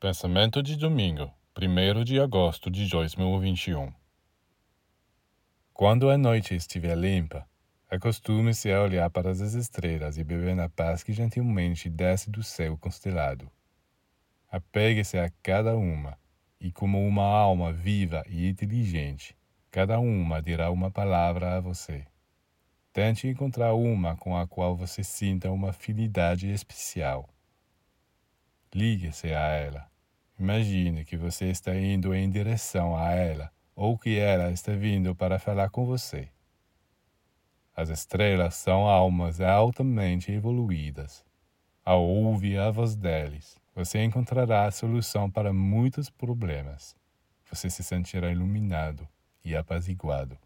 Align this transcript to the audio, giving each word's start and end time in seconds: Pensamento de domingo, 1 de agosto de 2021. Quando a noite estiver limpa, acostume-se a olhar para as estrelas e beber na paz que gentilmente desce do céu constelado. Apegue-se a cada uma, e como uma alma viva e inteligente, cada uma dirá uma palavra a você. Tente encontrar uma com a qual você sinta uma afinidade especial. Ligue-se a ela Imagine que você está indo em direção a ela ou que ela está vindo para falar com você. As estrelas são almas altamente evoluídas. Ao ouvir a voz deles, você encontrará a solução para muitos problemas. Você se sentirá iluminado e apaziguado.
Pensamento 0.00 0.62
de 0.62 0.76
domingo, 0.76 1.30
1 1.54 2.04
de 2.04 2.18
agosto 2.18 2.70
de 2.70 2.88
2021. 2.88 3.92
Quando 5.74 6.08
a 6.08 6.16
noite 6.16 6.54
estiver 6.54 6.96
limpa, 6.96 7.46
acostume-se 7.86 8.72
a 8.72 8.80
olhar 8.80 9.10
para 9.10 9.30
as 9.30 9.40
estrelas 9.40 10.16
e 10.16 10.24
beber 10.24 10.56
na 10.56 10.70
paz 10.70 11.02
que 11.02 11.12
gentilmente 11.12 11.90
desce 11.90 12.30
do 12.30 12.42
céu 12.42 12.78
constelado. 12.78 13.50
Apegue-se 14.50 15.18
a 15.18 15.30
cada 15.42 15.76
uma, 15.76 16.16
e 16.58 16.72
como 16.72 17.06
uma 17.06 17.26
alma 17.26 17.70
viva 17.70 18.22
e 18.26 18.48
inteligente, 18.48 19.36
cada 19.70 19.98
uma 20.00 20.40
dirá 20.40 20.70
uma 20.70 20.90
palavra 20.90 21.58
a 21.58 21.60
você. 21.60 22.06
Tente 22.90 23.28
encontrar 23.28 23.74
uma 23.74 24.16
com 24.16 24.34
a 24.34 24.46
qual 24.46 24.74
você 24.74 25.04
sinta 25.04 25.50
uma 25.50 25.68
afinidade 25.68 26.50
especial. 26.50 27.28
Ligue-se 28.74 29.32
a 29.32 29.48
ela 29.48 29.90
Imagine 30.40 31.04
que 31.04 31.18
você 31.18 31.50
está 31.50 31.76
indo 31.76 32.14
em 32.14 32.30
direção 32.30 32.96
a 32.96 33.10
ela 33.10 33.52
ou 33.76 33.98
que 33.98 34.18
ela 34.18 34.50
está 34.50 34.72
vindo 34.72 35.14
para 35.14 35.38
falar 35.38 35.68
com 35.68 35.84
você. 35.84 36.30
As 37.76 37.90
estrelas 37.90 38.54
são 38.54 38.86
almas 38.86 39.38
altamente 39.42 40.32
evoluídas. 40.32 41.22
Ao 41.84 42.02
ouvir 42.02 42.58
a 42.58 42.70
voz 42.70 42.96
deles, 42.96 43.60
você 43.74 44.02
encontrará 44.02 44.64
a 44.64 44.70
solução 44.70 45.30
para 45.30 45.52
muitos 45.52 46.08
problemas. 46.08 46.96
Você 47.50 47.68
se 47.68 47.84
sentirá 47.84 48.32
iluminado 48.32 49.06
e 49.44 49.54
apaziguado. 49.54 50.38